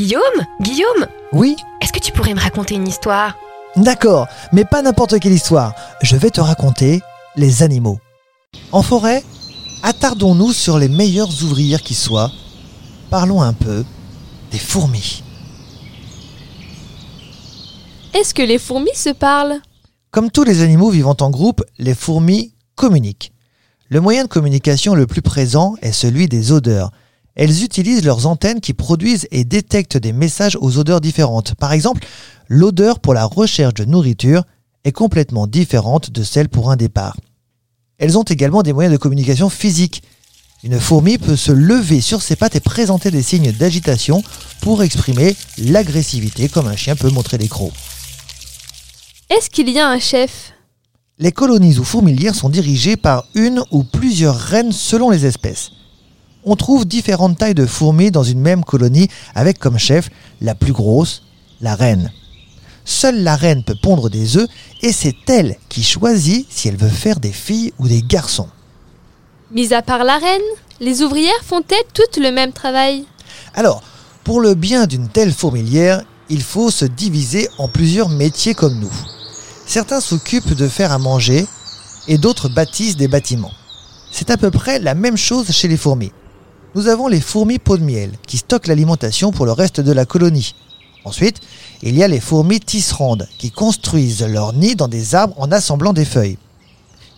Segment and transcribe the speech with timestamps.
[0.00, 3.36] Guillaume Guillaume Oui Est-ce que tu pourrais me raconter une histoire?
[3.76, 5.74] D'accord, mais pas n'importe quelle histoire.
[6.00, 7.02] Je vais te raconter
[7.36, 7.98] les animaux.
[8.72, 9.22] En forêt,
[9.82, 12.32] attardons-nous sur les meilleures ouvrières qui soient.
[13.10, 13.84] Parlons un peu
[14.50, 15.22] des fourmis.
[18.14, 19.60] Est-ce que les fourmis se parlent?
[20.12, 23.34] Comme tous les animaux vivant en groupe, les fourmis communiquent.
[23.90, 26.90] Le moyen de communication le plus présent est celui des odeurs.
[27.40, 31.54] Elles utilisent leurs antennes qui produisent et détectent des messages aux odeurs différentes.
[31.54, 32.06] Par exemple,
[32.48, 34.42] l'odeur pour la recherche de nourriture
[34.84, 37.16] est complètement différente de celle pour un départ.
[37.96, 40.02] Elles ont également des moyens de communication physique.
[40.64, 44.22] Une fourmi peut se lever sur ses pattes et présenter des signes d'agitation
[44.60, 47.72] pour exprimer l'agressivité comme un chien peut montrer les crocs.
[49.30, 50.52] Est-ce qu'il y a un chef?
[51.18, 55.70] Les colonies ou fourmilières sont dirigées par une ou plusieurs reines selon les espèces.
[56.44, 60.08] On trouve différentes tailles de fourmis dans une même colonie avec comme chef
[60.40, 61.22] la plus grosse,
[61.60, 62.10] la reine.
[62.84, 64.48] Seule la reine peut pondre des œufs
[64.80, 68.48] et c'est elle qui choisit si elle veut faire des filles ou des garçons.
[69.52, 70.40] Mis à part la reine,
[70.80, 73.04] les ouvrières font-elles toutes le même travail?
[73.54, 73.82] Alors,
[74.24, 78.92] pour le bien d'une telle fourmilière, il faut se diviser en plusieurs métiers comme nous.
[79.66, 81.46] Certains s'occupent de faire à manger
[82.08, 83.52] et d'autres bâtissent des bâtiments.
[84.10, 86.12] C'est à peu près la même chose chez les fourmis.
[86.76, 90.04] Nous avons les fourmis peau de miel qui stockent l'alimentation pour le reste de la
[90.04, 90.54] colonie.
[91.04, 91.40] Ensuite,
[91.82, 95.92] il y a les fourmis tisserandes qui construisent leur nid dans des arbres en assemblant
[95.92, 96.38] des feuilles.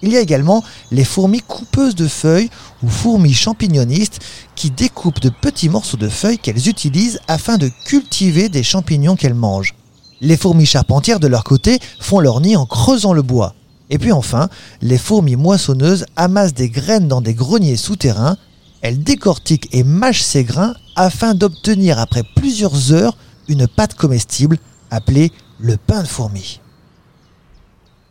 [0.00, 2.48] Il y a également les fourmis coupeuses de feuilles
[2.82, 4.20] ou fourmis champignonistes
[4.56, 9.34] qui découpent de petits morceaux de feuilles qu'elles utilisent afin de cultiver des champignons qu'elles
[9.34, 9.74] mangent.
[10.22, 13.54] Les fourmis charpentières, de leur côté, font leur nid en creusant le bois.
[13.90, 14.48] Et puis enfin,
[14.80, 18.38] les fourmis moissonneuses amassent des graines dans des greniers souterrains.
[18.82, 23.16] Elles décortiquent et mâchent ces grains afin d'obtenir, après plusieurs heures,
[23.48, 24.58] une pâte comestible
[24.90, 26.60] appelée le pain de fourmi.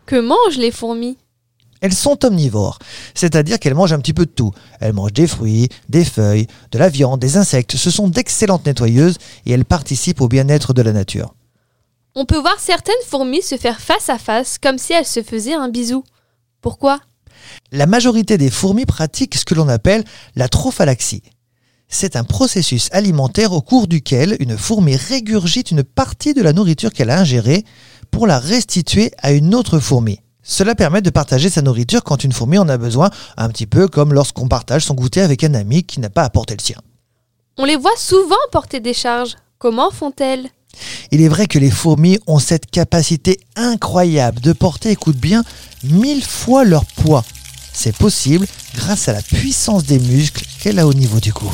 [0.05, 1.17] Que mangent les fourmis?
[1.81, 2.79] Elles sont omnivores,
[3.15, 4.51] c'est-à-dire qu'elles mangent un petit peu de tout.
[4.79, 7.75] Elles mangent des fruits, des feuilles, de la viande, des insectes.
[7.75, 11.33] Ce sont d'excellentes nettoyeuses et elles participent au bien-être de la nature.
[12.13, 15.53] On peut voir certaines fourmis se faire face à face comme si elles se faisaient
[15.53, 16.03] un bisou.
[16.61, 16.99] Pourquoi?
[17.71, 20.03] La majorité des fourmis pratiquent ce que l'on appelle
[20.35, 21.23] la trophalaxie.
[21.87, 26.93] C'est un processus alimentaire au cours duquel une fourmi régurgite une partie de la nourriture
[26.93, 27.65] qu'elle a ingérée
[28.11, 30.19] pour la restituer à une autre fourmi.
[30.41, 33.87] Cela permet de partager sa nourriture quand une fourmi en a besoin, un petit peu
[33.87, 36.77] comme lorsqu'on partage son goûter avec un ami qui n'a pas apporté le sien.
[37.57, 39.35] On les voit souvent porter des charges.
[39.59, 40.49] Comment font-elles?
[41.11, 45.43] Il est vrai que les fourmis ont cette capacité incroyable de porter, écoute bien,
[45.83, 47.23] mille fois leur poids.
[47.73, 48.45] C'est possible
[48.75, 51.51] grâce à la puissance des muscles qu'elle a au niveau du cou.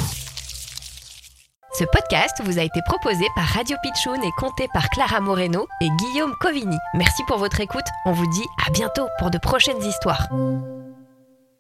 [1.77, 5.89] Ce podcast vous a été proposé par Radio Pitchoun et compté par Clara Moreno et
[5.99, 6.77] Guillaume Covini.
[6.95, 7.85] Merci pour votre écoute.
[8.05, 10.27] On vous dit à bientôt pour de prochaines histoires.